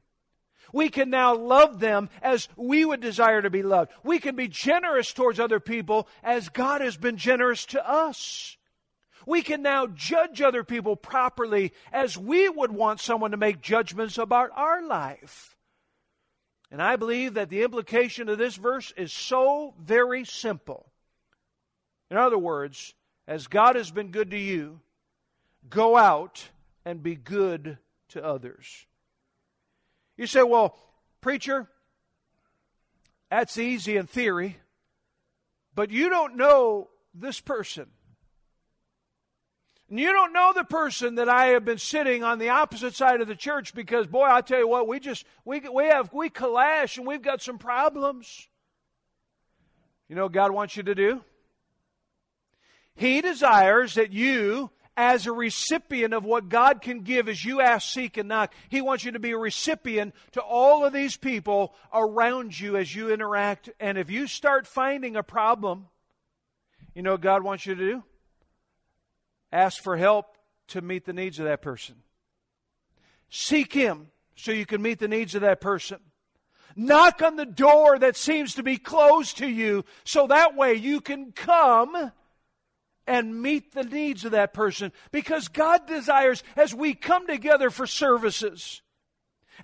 [0.71, 3.91] We can now love them as we would desire to be loved.
[4.05, 8.58] We can be generous towards other people as God has been generous to us.
[9.29, 14.17] We can now judge other people properly as we would want someone to make judgments
[14.17, 15.55] about our life.
[16.71, 20.91] And I believe that the implication of this verse is so very simple.
[22.11, 22.95] In other words,
[23.27, 24.81] as God has been good to you,
[25.69, 26.49] go out
[26.87, 27.77] and be good
[28.09, 28.87] to others.
[30.17, 30.75] You say, well,
[31.21, 31.69] preacher,
[33.31, 34.57] that's easy in theory,
[35.75, 37.89] but you don't know this person.
[39.91, 43.21] And you don't know the person that I have been sitting on the opposite side
[43.23, 46.29] of the church because, boy, I tell you what, we just, we, we have, we
[46.29, 48.49] clash and we've got some problems.
[50.09, 51.23] You know what God wants you to do?
[52.95, 57.89] He desires that you, as a recipient of what God can give as you ask,
[57.89, 61.75] seek, and knock, He wants you to be a recipient to all of these people
[61.95, 63.71] around you as you interact.
[63.79, 65.87] And if you start finding a problem,
[66.95, 68.03] you know what God wants you to do?
[69.53, 70.37] Ask for help
[70.69, 71.97] to meet the needs of that person.
[73.31, 75.99] Seek Him so you can meet the needs of that person.
[76.77, 81.01] Knock on the door that seems to be closed to you so that way you
[81.01, 82.13] can come
[83.07, 84.93] and meet the needs of that person.
[85.11, 88.83] Because God desires, as we come together for services,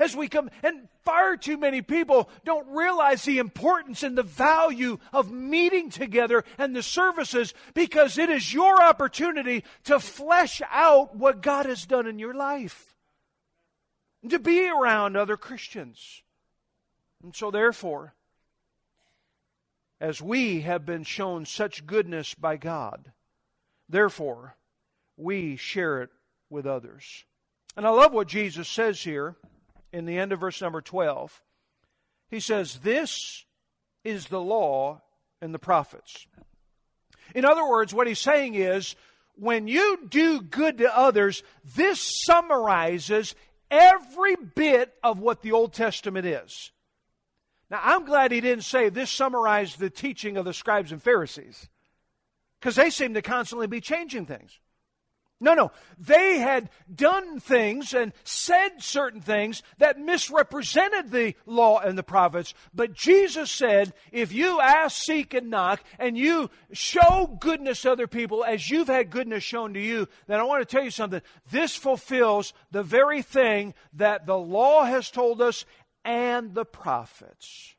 [0.01, 4.99] as we come, and far too many people don't realize the importance and the value
[5.13, 11.43] of meeting together and the services because it is your opportunity to flesh out what
[11.43, 12.95] God has done in your life.
[14.29, 16.23] To be around other Christians.
[17.23, 18.15] And so, therefore,
[20.01, 23.13] as we have been shown such goodness by God,
[23.89, 24.57] therefore,
[25.17, 26.11] we share it
[26.49, 27.25] with others.
[27.77, 29.37] And I love what Jesus says here
[29.95, 31.41] in the end of verse number 12.
[32.29, 33.45] He says, This
[34.03, 35.01] is the law
[35.41, 36.27] and the prophets.
[37.35, 38.97] In other words, what he's saying is,
[39.37, 41.43] when you do good to others,
[41.77, 43.35] this summarizes
[43.71, 46.71] every bit of what the Old Testament is.
[47.71, 51.69] Now, I'm glad he didn't say this summarized the teaching of the scribes and Pharisees,
[52.61, 54.59] because they seem to constantly be changing things.
[55.41, 55.73] No, no.
[55.99, 62.55] They had done things and said certain things that misrepresented the law and the prophets.
[62.73, 68.07] But Jesus said, if you ask, seek, and knock, and you show goodness to other
[68.07, 71.21] people as you've had goodness shown to you, then I want to tell you something.
[71.51, 75.67] This fulfills the very thing that the law has told us
[76.05, 77.75] and the prophets.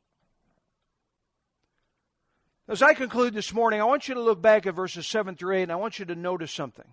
[2.68, 5.56] As I conclude this morning, I want you to look back at verses 7 through
[5.56, 6.86] 8, and I want you to notice something.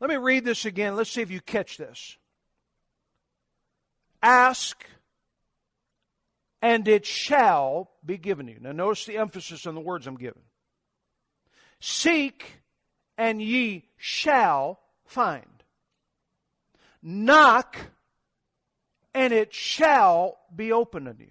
[0.00, 0.96] Let me read this again.
[0.96, 2.16] Let's see if you catch this.
[4.22, 4.84] Ask,
[6.60, 8.58] and it shall be given you.
[8.60, 10.42] Now, notice the emphasis on the words I'm giving.
[11.80, 12.60] Seek,
[13.16, 15.44] and ye shall find.
[17.02, 17.76] Knock,
[19.14, 21.30] and it shall be open unto you.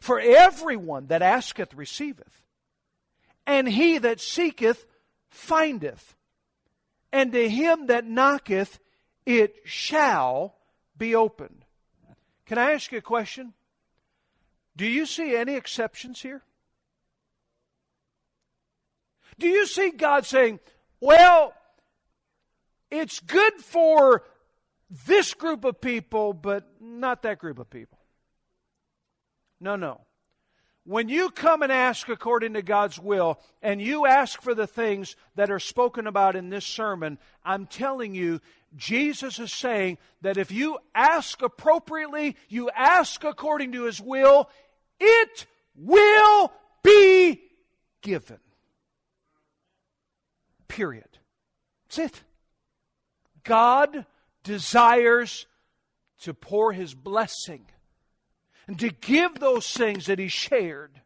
[0.00, 2.42] For everyone that asketh receiveth,
[3.46, 4.86] and he that seeketh
[5.28, 6.16] findeth,
[7.12, 8.78] and to him that knocketh
[9.26, 10.54] it shall
[10.96, 11.64] be opened.
[12.46, 13.52] Can I ask you a question?
[14.76, 16.42] Do you see any exceptions here?
[19.38, 20.60] Do you see God saying,
[21.00, 21.54] well,
[22.90, 24.24] it's good for
[25.06, 27.98] this group of people, but not that group of people?
[29.60, 30.00] No, no.
[30.84, 35.14] When you come and ask according to God's will, and you ask for the things
[35.34, 38.40] that are spoken about in this sermon, I'm telling you,
[38.76, 44.48] Jesus is saying that if you ask appropriately, you ask according to His will,
[44.98, 47.40] it will be
[48.00, 48.38] given.
[50.66, 51.18] Period.
[51.88, 52.22] That's it.
[53.44, 54.06] God
[54.44, 55.46] desires
[56.20, 57.66] to pour His blessing
[58.66, 61.00] and to give those things that He shared.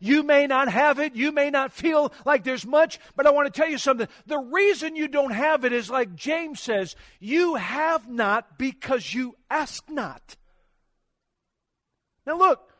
[0.00, 1.14] You may not have it.
[1.14, 4.08] You may not feel like there's much, but I want to tell you something.
[4.26, 9.36] The reason you don't have it is like James says, you have not because you
[9.50, 10.36] ask not.
[12.26, 12.70] Now look,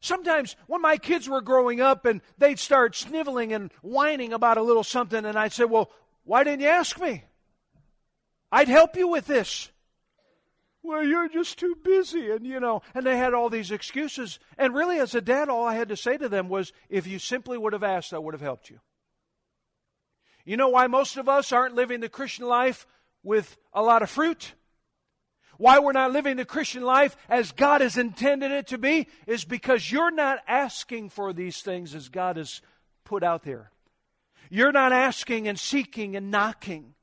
[0.00, 4.62] sometimes when my kids were growing up and they'd start sniveling and whining about a
[4.62, 5.90] little something, and I'd say, well,
[6.24, 7.24] why didn't you ask me?
[8.50, 9.70] I'd help you with this
[10.88, 12.30] well, you're just too busy.
[12.30, 14.38] And, you know, and they had all these excuses.
[14.56, 17.18] And really, as a dad, all I had to say to them was, if you
[17.18, 18.80] simply would have asked, I would have helped you.
[20.44, 22.86] You know why most of us aren't living the Christian life
[23.22, 24.54] with a lot of fruit?
[25.58, 29.44] Why we're not living the Christian life as God has intended it to be is
[29.44, 32.62] because you're not asking for these things as God has
[33.04, 33.70] put out there.
[34.48, 36.94] You're not asking and seeking and knocking.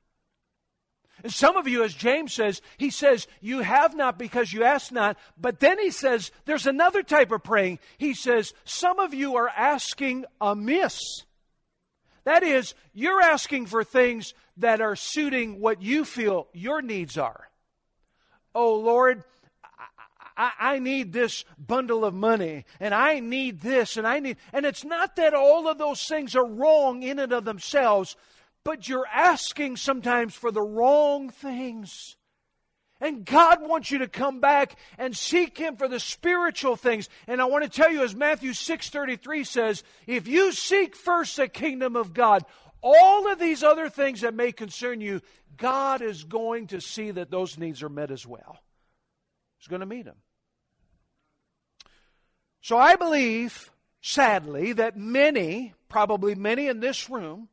[1.23, 4.91] And some of you, as James says, he says, You have not because you ask
[4.91, 5.17] not.
[5.37, 7.79] But then he says, There's another type of praying.
[7.97, 10.99] He says, Some of you are asking amiss.
[12.25, 17.49] That is, you're asking for things that are suiting what you feel your needs are.
[18.53, 19.23] Oh, Lord,
[20.37, 24.37] I, need this bundle of money, and I need this, and I need.
[24.51, 28.17] And it's not that all of those things are wrong in and of themselves,
[28.65, 32.17] but you're asking sometimes for the wrong things.
[32.99, 37.07] And God wants you to come back and seek Him for the spiritual things.
[37.27, 41.47] And I want to tell you, as Matthew 6.33 says, if you seek first the
[41.47, 42.43] kingdom of God,
[42.81, 45.21] all of these other things that may concern you,
[45.57, 48.57] God is going to see that those needs are met as well.
[49.59, 50.17] He's going to meet them.
[52.61, 57.49] So I believe, sadly, that many, probably many in this room,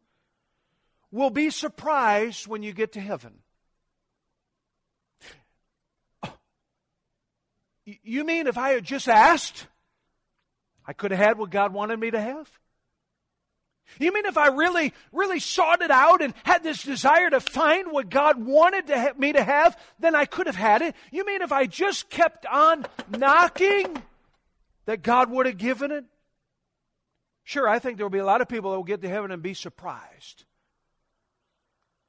[1.12, 3.34] will be surprised when you get to heaven.
[7.84, 9.66] You mean if I had just asked,
[10.86, 12.50] I could have had what God wanted me to have?
[13.98, 17.90] You mean if I really, really sought it out and had this desire to find
[17.90, 20.94] what God wanted to ha- me to have, then I could have had it?
[21.10, 24.02] You mean if I just kept on knocking,
[24.86, 26.04] that God would have given it?
[27.44, 29.30] Sure, I think there will be a lot of people that will get to heaven
[29.30, 30.44] and be surprised.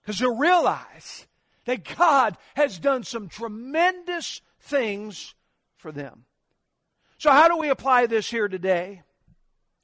[0.03, 1.27] Because they'll realize
[1.65, 5.33] that God has done some tremendous things
[5.77, 6.25] for them.
[7.17, 9.01] So, how do we apply this here today?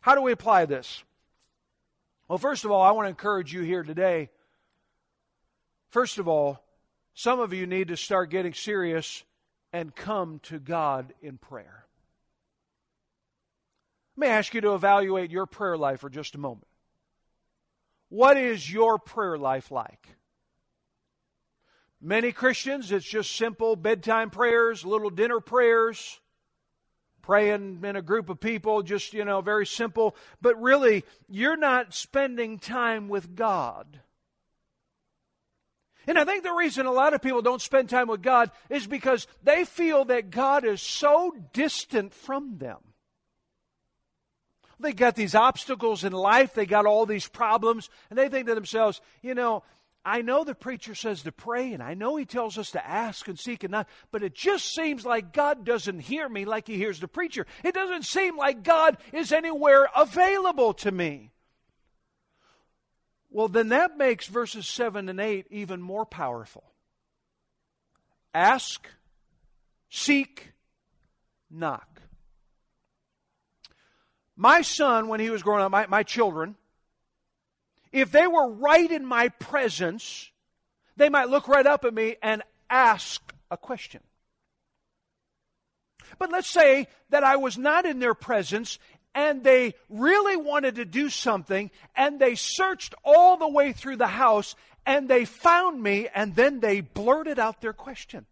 [0.01, 1.03] How do we apply this?
[2.27, 4.29] Well, first of all, I want to encourage you here today.
[5.89, 6.63] First of all,
[7.13, 9.23] some of you need to start getting serious
[9.73, 11.85] and come to God in prayer.
[14.15, 16.67] Let me ask you to evaluate your prayer life for just a moment.
[18.09, 20.07] What is your prayer life like?
[22.01, 26.19] Many Christians, it's just simple bedtime prayers, little dinner prayers,
[27.21, 30.15] praying in a group of people, just, you know, very simple.
[30.41, 33.99] But really, you're not spending time with God.
[36.07, 38.87] And I think the reason a lot of people don't spend time with God is
[38.87, 42.77] because they feel that God is so distant from them.
[44.79, 48.55] They got these obstacles in life, they got all these problems, and they think to
[48.55, 49.63] themselves, you know,
[50.05, 53.27] I know the preacher says to pray, and I know he tells us to ask
[53.27, 56.77] and seek and not, but it just seems like God doesn't hear me like he
[56.77, 57.45] hears the preacher.
[57.63, 61.31] It doesn't seem like God is anywhere available to me.
[63.29, 66.63] Well, then that makes verses 7 and 8 even more powerful.
[68.33, 68.87] Ask,
[69.89, 70.53] seek,
[71.51, 72.01] knock.
[74.41, 76.55] My son, when he was growing up, my, my children,
[77.91, 80.31] if they were right in my presence,
[80.95, 83.99] they might look right up at me and ask a question.
[86.17, 88.79] But let's say that I was not in their presence
[89.13, 94.07] and they really wanted to do something and they searched all the way through the
[94.07, 98.25] house and they found me and then they blurted out their question.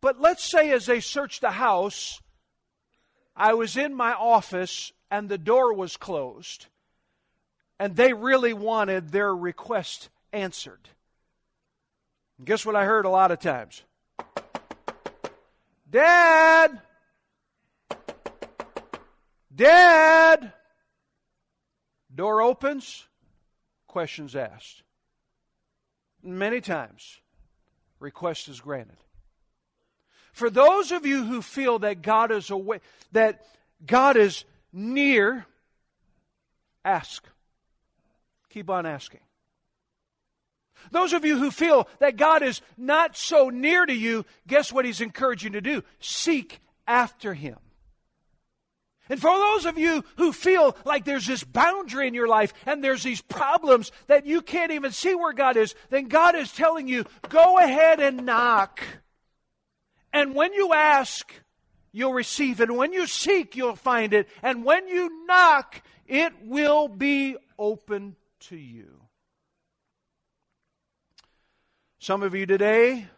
[0.00, 2.22] But let's say as they searched the house,
[3.36, 6.66] I was in my office and the door was closed
[7.78, 10.88] and they really wanted their request answered.
[12.38, 13.82] And guess what I heard a lot of times?
[15.88, 16.80] Dad!
[19.54, 20.52] Dad!
[22.14, 23.06] Door opens,
[23.86, 24.82] questions asked.
[26.22, 27.20] Many times,
[28.00, 28.96] request is granted.
[30.36, 32.80] For those of you who feel that God is away,
[33.12, 33.46] that
[33.86, 35.46] God is near,
[36.84, 37.26] ask.
[38.50, 39.20] Keep on asking.
[40.90, 44.84] Those of you who feel that God is not so near to you, guess what
[44.84, 45.82] He's encouraging you to do?
[46.00, 47.56] Seek after Him.
[49.08, 52.84] And for those of you who feel like there's this boundary in your life and
[52.84, 56.88] there's these problems that you can't even see where God is, then God is telling
[56.88, 58.82] you, go ahead and knock.
[60.16, 61.30] And when you ask,
[61.92, 62.70] you'll receive it.
[62.70, 64.30] And when you seek, you'll find it.
[64.42, 68.16] And when you knock, it will be open
[68.48, 69.02] to you.
[71.98, 73.08] Some of you today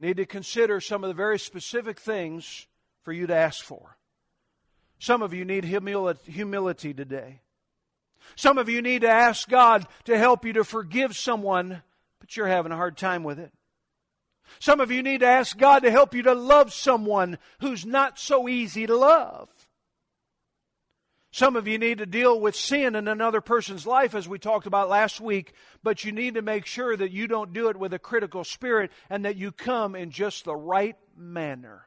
[0.00, 2.66] need to consider some of the very specific things
[3.04, 3.96] for you to ask for.
[4.98, 7.42] Some of you need humility today.
[8.34, 11.82] Some of you need to ask God to help you to forgive someone,
[12.18, 13.52] but you're having a hard time with it.
[14.58, 18.18] Some of you need to ask God to help you to love someone who's not
[18.18, 19.48] so easy to love.
[21.32, 24.66] Some of you need to deal with sin in another person's life, as we talked
[24.66, 27.94] about last week, but you need to make sure that you don't do it with
[27.94, 31.86] a critical spirit and that you come in just the right manner.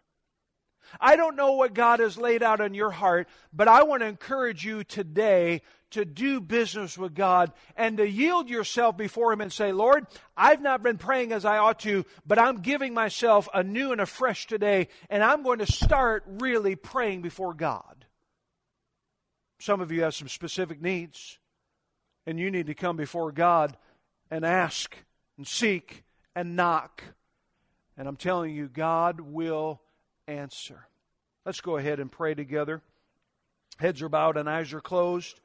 [1.00, 4.08] I don't know what God has laid out on your heart, but I want to
[4.08, 5.62] encourage you today
[5.92, 10.62] to do business with God and to yield yourself before Him and say, Lord, I've
[10.62, 14.88] not been praying as I ought to, but I'm giving myself anew and afresh today,
[15.10, 18.06] and I'm going to start really praying before God.
[19.60, 21.38] Some of you have some specific needs,
[22.26, 23.78] and you need to come before God
[24.32, 24.98] and ask
[25.38, 26.04] and seek
[26.36, 27.04] and knock.
[27.98, 29.80] And I'm telling you, God will
[30.28, 30.88] answer.
[31.46, 32.82] Let's go ahead and pray together.
[33.78, 35.40] Heads are bowed and eyes are closed.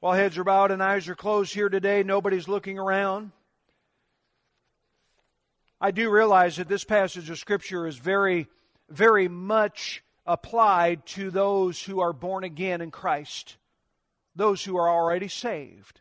[0.00, 3.32] While heads are bowed and eyes are closed here today, nobody's looking around.
[5.80, 8.48] I do realize that this passage of Scripture is very,
[8.88, 13.56] very much applied to those who are born again in Christ,
[14.34, 16.00] those who are already saved.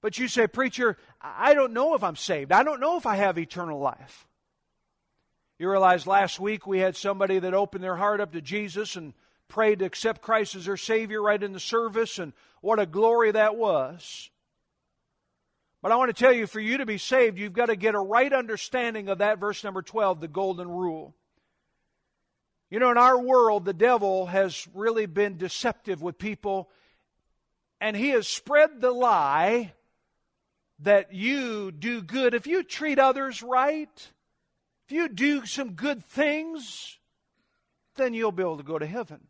[0.00, 2.52] But you say, Preacher, I don't know if I'm saved.
[2.52, 4.26] I don't know if I have eternal life.
[5.58, 9.14] You realize last week we had somebody that opened their heart up to Jesus and
[9.48, 13.32] prayed to accept Christ as their Savior right in the service, and what a glory
[13.32, 14.30] that was.
[15.82, 17.94] But I want to tell you, for you to be saved, you've got to get
[17.94, 21.14] a right understanding of that verse number 12, the golden rule.
[22.70, 26.68] You know, in our world, the devil has really been deceptive with people,
[27.80, 29.72] and he has spread the lie
[30.80, 32.34] that you do good.
[32.34, 34.12] If you treat others right,
[34.86, 36.98] if you do some good things,
[37.96, 39.20] then you'll be able to go to heaven.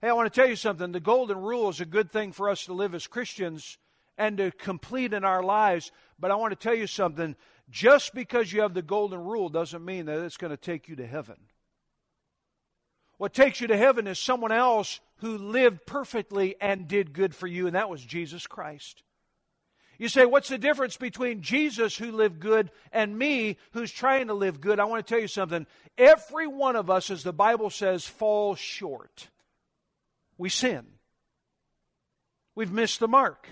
[0.00, 0.92] Hey, I want to tell you something.
[0.92, 3.78] The golden rule is a good thing for us to live as Christians
[4.18, 5.90] and to complete in our lives.
[6.18, 7.34] But I want to tell you something.
[7.70, 10.96] Just because you have the golden rule doesn't mean that it's going to take you
[10.96, 11.36] to heaven.
[13.16, 17.46] What takes you to heaven is someone else who lived perfectly and did good for
[17.46, 19.02] you, and that was Jesus Christ.
[19.98, 24.34] You say, what's the difference between Jesus who lived good and me who's trying to
[24.34, 24.80] live good?
[24.80, 25.66] I want to tell you something.
[25.96, 29.28] Every one of us, as the Bible says, falls short.
[30.36, 30.86] We sin.
[32.54, 33.48] We've missed the mark.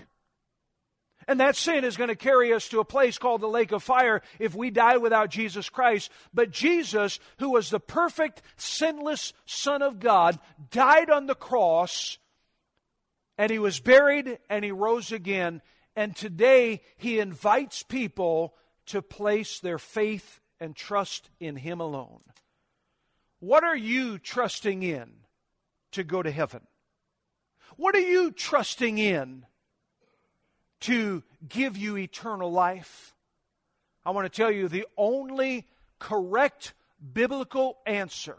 [1.27, 3.81] And that sin is going to carry us to a place called the lake of
[3.81, 6.11] fire if we die without Jesus Christ.
[6.33, 10.37] But Jesus, who was the perfect, sinless Son of God,
[10.69, 12.17] died on the cross
[13.37, 15.61] and he was buried and he rose again.
[15.95, 18.55] And today he invites people
[18.87, 22.21] to place their faith and trust in him alone.
[23.39, 25.11] What are you trusting in
[25.91, 26.61] to go to heaven?
[27.75, 29.45] What are you trusting in
[30.81, 33.13] to give you eternal life?
[34.05, 35.67] I want to tell you the only
[35.99, 36.73] correct
[37.13, 38.37] biblical answer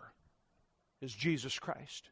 [1.01, 2.09] is Jesus Christ.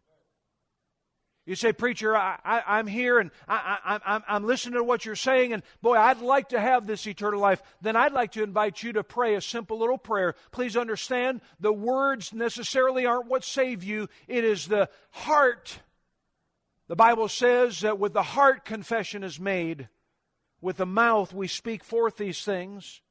[1.45, 5.53] You say, Preacher, I, am here and I, I, I'm listening to what you're saying,
[5.53, 7.61] and boy, I'd like to have this eternal life.
[7.80, 10.36] Then I'd like to invite you to pray a simple little prayer.
[10.53, 15.80] Please understand, the words necessarily aren't what save you, it is the heart.
[16.86, 19.88] The Bible says that with the heart confession is made,
[20.61, 23.01] with the mouth we speak forth these things.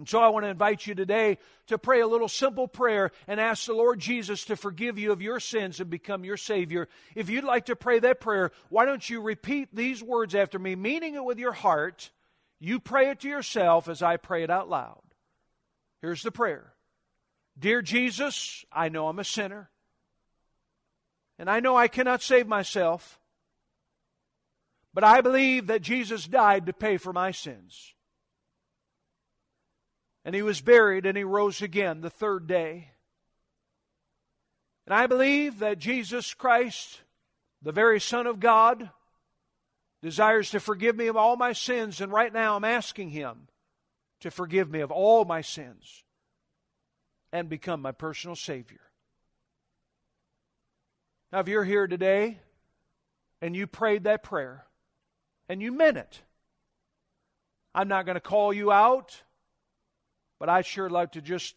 [0.00, 1.36] And so I want to invite you today
[1.66, 5.20] to pray a little simple prayer and ask the Lord Jesus to forgive you of
[5.20, 6.88] your sins and become your Savior.
[7.14, 10.74] If you'd like to pray that prayer, why don't you repeat these words after me,
[10.74, 12.12] meaning it with your heart?
[12.58, 15.02] You pray it to yourself as I pray it out loud.
[16.00, 16.72] Here's the prayer
[17.58, 19.68] Dear Jesus, I know I'm a sinner,
[21.38, 23.20] and I know I cannot save myself,
[24.94, 27.92] but I believe that Jesus died to pay for my sins.
[30.24, 32.90] And he was buried and he rose again the third day.
[34.86, 37.00] And I believe that Jesus Christ,
[37.62, 38.90] the very Son of God,
[40.02, 42.00] desires to forgive me of all my sins.
[42.00, 43.48] And right now I'm asking him
[44.20, 46.04] to forgive me of all my sins
[47.32, 48.80] and become my personal Savior.
[51.32, 52.40] Now, if you're here today
[53.40, 54.66] and you prayed that prayer
[55.48, 56.20] and you meant it,
[57.74, 59.22] I'm not going to call you out.
[60.40, 61.54] But I'd sure like to just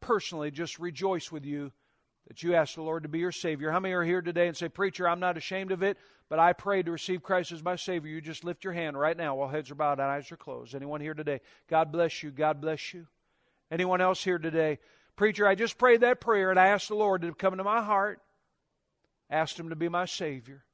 [0.00, 1.72] personally just rejoice with you
[2.28, 3.70] that you asked the Lord to be your Savior.
[3.70, 5.96] How many are here today and say, Preacher, I'm not ashamed of it,
[6.28, 8.10] but I prayed to receive Christ as my Savior?
[8.10, 10.74] You just lift your hand right now while heads are bowed and eyes are closed.
[10.74, 11.40] Anyone here today?
[11.68, 12.30] God bless you.
[12.30, 13.06] God bless you.
[13.70, 14.80] Anyone else here today?
[15.14, 17.82] Preacher, I just prayed that prayer and I asked the Lord to come into my
[17.82, 18.20] heart,
[19.30, 20.64] asked Him to be my Savior.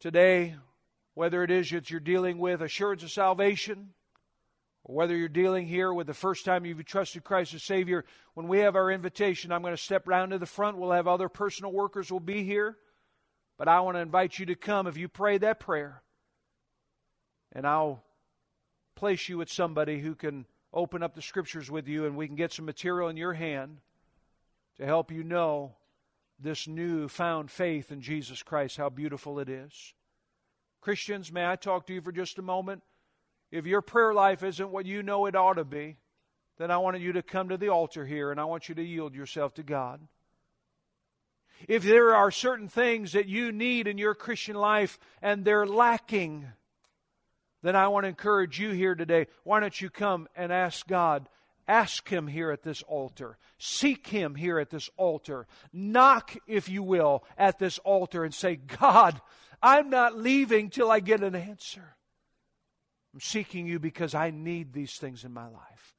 [0.00, 0.56] Today,
[1.14, 3.94] whether it is that you're dealing with assurance of salvation,
[4.86, 8.46] or whether you're dealing here with the first time you've trusted Christ as Savior, when
[8.46, 10.78] we have our invitation, I'm going to step round to the front.
[10.78, 12.76] We'll have other personal workers will be here.
[13.58, 16.02] But I want to invite you to come if you pray that prayer.
[17.50, 18.04] And I'll
[18.94, 22.36] place you with somebody who can open up the scriptures with you and we can
[22.36, 23.78] get some material in your hand
[24.76, 25.74] to help you know
[26.38, 29.94] this new found faith in Jesus Christ, how beautiful it is.
[30.80, 32.82] Christians, may I talk to you for just a moment?
[33.50, 35.96] If your prayer life isn't what you know it ought to be,
[36.58, 38.82] then I want you to come to the altar here and I want you to
[38.82, 40.00] yield yourself to God.
[41.68, 46.46] If there are certain things that you need in your Christian life and they're lacking,
[47.62, 49.26] then I want to encourage you here today.
[49.42, 51.28] Why don't you come and ask God?
[51.68, 53.38] Ask Him here at this altar.
[53.58, 55.46] Seek Him here at this altar.
[55.72, 59.20] Knock, if you will, at this altar and say, God,
[59.62, 61.96] I'm not leaving till I get an answer.
[63.16, 65.94] I'm seeking you because I need these things in my life.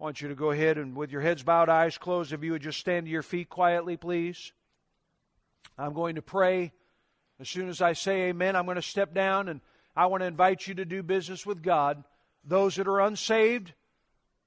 [0.00, 2.52] I want you to go ahead and, with your heads bowed, eyes closed, if you
[2.52, 4.54] would just stand to your feet quietly, please.
[5.76, 6.72] I'm going to pray.
[7.38, 9.60] As soon as I say amen, I'm going to step down and
[9.94, 12.04] I want to invite you to do business with God.
[12.42, 13.74] Those that are unsaved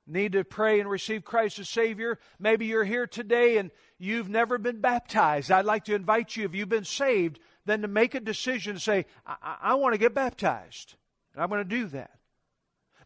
[0.08, 2.18] need to pray and receive Christ as Savior.
[2.40, 3.70] Maybe you're here today and
[4.00, 5.52] you've never been baptized.
[5.52, 8.80] I'd like to invite you, if you've been saved, than to make a decision to
[8.80, 10.95] say, I, I want to get baptized.
[11.34, 12.12] And I'm going to do that.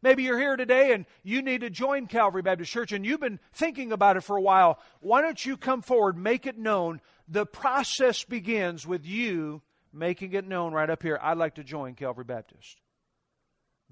[0.01, 3.39] Maybe you're here today and you need to join Calvary Baptist Church and you've been
[3.53, 4.79] thinking about it for a while.
[4.99, 7.01] Why don't you come forward, make it known?
[7.27, 11.17] The process begins with you making it known right up here.
[11.21, 12.81] I'd like to join Calvary Baptist.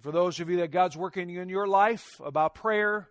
[0.02, 3.08] For those of you that God's working in your life about prayer,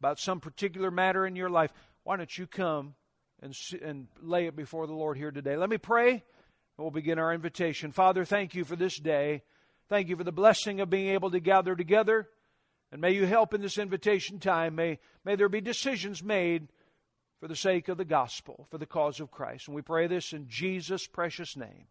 [0.00, 1.72] about some particular matter in your life,
[2.04, 2.94] why don't you come
[3.42, 5.56] and, and lay it before the Lord here today?
[5.56, 6.24] Let me pray.
[6.78, 7.90] We'll begin our invitation.
[7.90, 9.42] Father, thank you for this day.
[9.88, 12.28] Thank you for the blessing of being able to gather together.
[12.92, 14.76] And may you help in this invitation time.
[14.76, 16.68] May, may there be decisions made
[17.40, 19.66] for the sake of the gospel, for the cause of Christ.
[19.66, 21.86] And we pray this in Jesus' precious name.